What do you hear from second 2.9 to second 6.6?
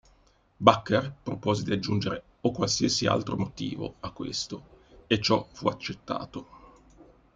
altro motivo" a questo, e ciò fu accettato.